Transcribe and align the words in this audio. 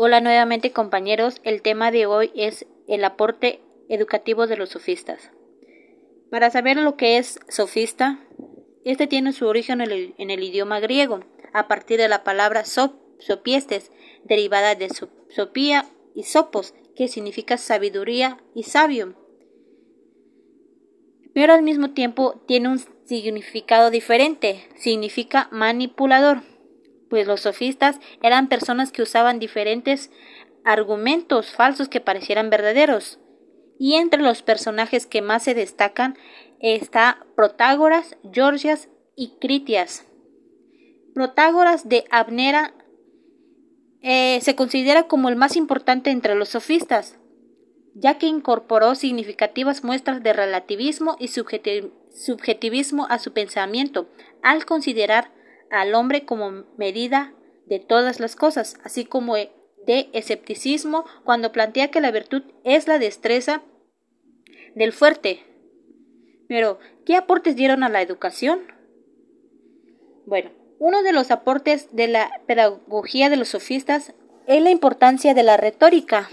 Hola 0.00 0.20
nuevamente 0.20 0.70
compañeros, 0.70 1.40
el 1.42 1.60
tema 1.60 1.90
de 1.90 2.06
hoy 2.06 2.30
es 2.36 2.66
el 2.86 3.02
aporte 3.02 3.60
educativo 3.88 4.46
de 4.46 4.56
los 4.56 4.68
sofistas. 4.68 5.32
Para 6.30 6.52
saber 6.52 6.76
lo 6.76 6.96
que 6.96 7.18
es 7.18 7.40
sofista, 7.48 8.20
este 8.84 9.08
tiene 9.08 9.32
su 9.32 9.48
origen 9.48 9.80
en 9.80 9.90
el, 10.30 10.42
idioma 10.44 10.78
griego, 10.78 11.24
a 11.52 11.66
partir 11.66 11.98
de 11.98 12.08
la 12.08 12.22
palabra 12.22 12.64
sop, 12.64 12.94
sopiestes, 13.18 13.90
derivada 14.22 14.76
de 14.76 14.88
sopía 15.30 15.84
y 16.14 16.22
sopos, 16.22 16.74
que 16.94 17.08
significa 17.08 17.56
sabiduría 17.56 18.38
y 18.54 18.62
sabio. 18.62 19.16
Pero 21.34 21.54
al 21.54 21.64
mismo 21.64 21.90
tiempo 21.90 22.40
tiene 22.46 22.68
un 22.68 22.78
significado 23.04 23.90
diferente, 23.90 24.68
significa 24.76 25.48
manipulador 25.50 26.42
pues 27.08 27.26
los 27.26 27.40
sofistas 27.40 27.98
eran 28.22 28.48
personas 28.48 28.92
que 28.92 29.02
usaban 29.02 29.38
diferentes 29.38 30.10
argumentos 30.64 31.50
falsos 31.50 31.88
que 31.88 32.00
parecieran 32.00 32.50
verdaderos. 32.50 33.18
Y 33.78 33.94
entre 33.94 34.22
los 34.22 34.42
personajes 34.42 35.06
que 35.06 35.22
más 35.22 35.44
se 35.44 35.54
destacan 35.54 36.18
está 36.60 37.26
Protágoras, 37.36 38.16
Georgias 38.32 38.88
y 39.16 39.38
Critias. 39.40 40.06
Protágoras 41.14 41.88
de 41.88 42.04
Abnera 42.10 42.74
eh, 44.02 44.40
se 44.42 44.54
considera 44.54 45.04
como 45.04 45.28
el 45.28 45.36
más 45.36 45.56
importante 45.56 46.10
entre 46.10 46.34
los 46.34 46.50
sofistas, 46.50 47.18
ya 47.94 48.18
que 48.18 48.26
incorporó 48.26 48.94
significativas 48.94 49.82
muestras 49.82 50.22
de 50.22 50.32
relativismo 50.32 51.16
y 51.18 51.28
subjetivismo 51.28 53.06
a 53.10 53.18
su 53.18 53.32
pensamiento, 53.32 54.08
al 54.42 54.66
considerar 54.66 55.32
al 55.70 55.94
hombre 55.94 56.24
como 56.24 56.64
medida 56.76 57.34
de 57.66 57.78
todas 57.78 58.20
las 58.20 58.36
cosas, 58.36 58.78
así 58.84 59.04
como 59.04 59.34
de 59.34 60.10
escepticismo 60.12 61.04
cuando 61.24 61.52
plantea 61.52 61.90
que 61.90 62.00
la 62.00 62.10
virtud 62.10 62.42
es 62.64 62.86
la 62.86 62.98
destreza 62.98 63.62
del 64.74 64.92
fuerte. 64.92 65.44
Pero, 66.48 66.78
¿qué 67.04 67.16
aportes 67.16 67.56
dieron 67.56 67.82
a 67.82 67.88
la 67.88 68.02
educación? 68.02 68.60
Bueno, 70.26 70.50
uno 70.78 71.02
de 71.02 71.12
los 71.12 71.30
aportes 71.30 71.88
de 71.92 72.08
la 72.08 72.30
pedagogía 72.46 73.30
de 73.30 73.36
los 73.36 73.48
sofistas 73.48 74.14
es 74.46 74.62
la 74.62 74.70
importancia 74.70 75.34
de 75.34 75.42
la 75.42 75.56
retórica, 75.56 76.28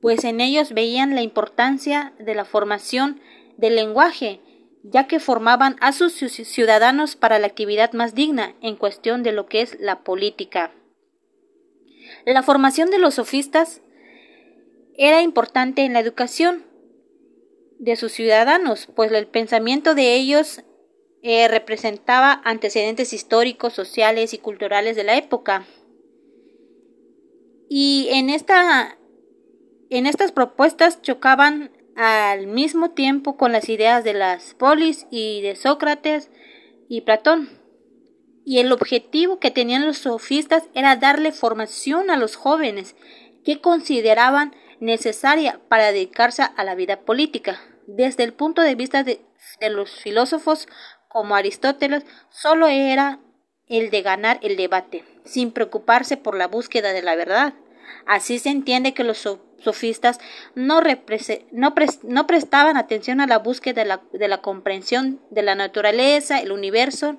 pues 0.00 0.24
en 0.24 0.40
ellos 0.40 0.72
veían 0.72 1.14
la 1.14 1.22
importancia 1.22 2.12
de 2.18 2.34
la 2.34 2.44
formación 2.44 3.20
del 3.56 3.74
lenguaje 3.74 4.40
ya 4.82 5.06
que 5.06 5.20
formaban 5.20 5.76
a 5.80 5.92
sus 5.92 6.12
ciudadanos 6.14 7.16
para 7.16 7.38
la 7.38 7.46
actividad 7.46 7.92
más 7.92 8.14
digna 8.14 8.54
en 8.60 8.76
cuestión 8.76 9.22
de 9.22 9.32
lo 9.32 9.46
que 9.46 9.62
es 9.62 9.78
la 9.80 10.02
política. 10.02 10.72
La 12.24 12.42
formación 12.42 12.90
de 12.90 12.98
los 12.98 13.14
sofistas 13.14 13.82
era 14.96 15.22
importante 15.22 15.84
en 15.84 15.92
la 15.92 16.00
educación 16.00 16.64
de 17.78 17.96
sus 17.96 18.12
ciudadanos, 18.12 18.88
pues 18.94 19.12
el 19.12 19.26
pensamiento 19.26 19.94
de 19.94 20.14
ellos 20.14 20.62
eh, 21.22 21.48
representaba 21.48 22.40
antecedentes 22.44 23.12
históricos, 23.12 23.72
sociales 23.72 24.34
y 24.34 24.38
culturales 24.38 24.96
de 24.96 25.04
la 25.04 25.16
época. 25.16 25.66
Y 27.68 28.08
en, 28.10 28.30
esta, 28.30 28.98
en 29.90 30.06
estas 30.06 30.32
propuestas 30.32 31.02
chocaban 31.02 31.70
al 31.98 32.46
mismo 32.46 32.92
tiempo 32.92 33.36
con 33.36 33.50
las 33.50 33.68
ideas 33.68 34.04
de 34.04 34.14
las 34.14 34.54
polis 34.54 35.08
y 35.10 35.42
de 35.42 35.56
Sócrates 35.56 36.30
y 36.88 37.00
Platón. 37.00 37.48
Y 38.44 38.60
el 38.60 38.70
objetivo 38.70 39.40
que 39.40 39.50
tenían 39.50 39.84
los 39.84 39.98
sofistas 39.98 40.68
era 40.74 40.94
darle 40.94 41.32
formación 41.32 42.08
a 42.10 42.16
los 42.16 42.36
jóvenes 42.36 42.94
que 43.44 43.60
consideraban 43.60 44.54
necesaria 44.78 45.60
para 45.68 45.90
dedicarse 45.90 46.44
a 46.56 46.62
la 46.62 46.76
vida 46.76 47.00
política. 47.00 47.60
Desde 47.88 48.22
el 48.22 48.32
punto 48.32 48.62
de 48.62 48.76
vista 48.76 49.02
de, 49.02 49.20
de 49.58 49.70
los 49.70 49.90
filósofos 49.90 50.68
como 51.08 51.34
Aristóteles, 51.34 52.06
solo 52.30 52.68
era 52.68 53.18
el 53.66 53.90
de 53.90 54.02
ganar 54.02 54.38
el 54.42 54.56
debate, 54.56 55.04
sin 55.24 55.50
preocuparse 55.50 56.16
por 56.16 56.36
la 56.36 56.46
búsqueda 56.46 56.92
de 56.92 57.02
la 57.02 57.16
verdad. 57.16 57.54
Así 58.06 58.38
se 58.38 58.50
entiende 58.50 58.94
que 58.94 59.04
los 59.04 59.26
sofistas 59.58 60.18
no, 60.54 60.80
no, 61.52 62.26
prestaban 62.26 62.76
atención 62.76 63.20
a 63.20 63.26
la 63.26 63.38
búsqueda 63.38 63.82
de 63.82 63.88
la, 63.88 64.02
de 64.12 64.28
la 64.28 64.40
comprensión 64.40 65.20
de 65.30 65.42
la 65.42 65.54
naturaleza, 65.54 66.40
el 66.40 66.52
universo 66.52 67.18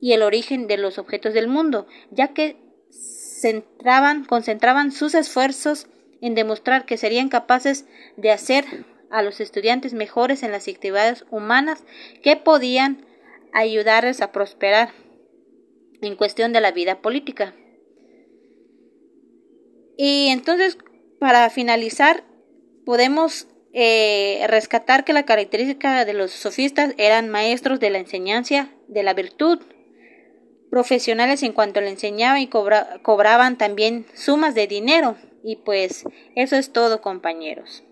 y 0.00 0.12
el 0.12 0.22
origen 0.22 0.66
de 0.66 0.76
los 0.76 0.98
objetos 0.98 1.34
del 1.34 1.48
mundo, 1.48 1.86
ya 2.10 2.28
que 2.28 2.56
centraban, 2.90 4.24
concentraban 4.24 4.92
sus 4.92 5.14
esfuerzos 5.14 5.86
en 6.20 6.34
demostrar 6.34 6.86
que 6.86 6.96
serían 6.96 7.28
capaces 7.28 7.86
de 8.16 8.30
hacer 8.30 8.64
a 9.10 9.22
los 9.22 9.40
estudiantes 9.40 9.94
mejores 9.94 10.42
en 10.42 10.52
las 10.52 10.66
actividades 10.66 11.24
humanas 11.30 11.84
que 12.22 12.36
podían 12.36 13.04
ayudarles 13.52 14.20
a 14.20 14.32
prosperar 14.32 14.90
en 16.00 16.16
cuestión 16.16 16.52
de 16.52 16.60
la 16.60 16.72
vida 16.72 17.00
política. 17.00 17.54
Y 19.96 20.28
entonces, 20.28 20.78
para 21.18 21.48
finalizar, 21.50 22.24
podemos 22.84 23.48
eh, 23.72 24.44
rescatar 24.48 25.04
que 25.04 25.12
la 25.12 25.24
característica 25.24 26.04
de 26.04 26.12
los 26.12 26.30
sofistas 26.30 26.94
eran 26.96 27.28
maestros 27.28 27.80
de 27.80 27.90
la 27.90 27.98
enseñanza 27.98 28.68
de 28.88 29.02
la 29.02 29.14
virtud, 29.14 29.60
profesionales 30.70 31.42
en 31.42 31.52
cuanto 31.52 31.80
le 31.80 31.90
enseñaban 31.90 32.40
y 32.40 32.48
cobraban 32.48 33.58
también 33.58 34.06
sumas 34.14 34.54
de 34.54 34.66
dinero. 34.66 35.16
Y 35.42 35.56
pues 35.56 36.04
eso 36.34 36.56
es 36.56 36.72
todo, 36.72 37.00
compañeros. 37.00 37.84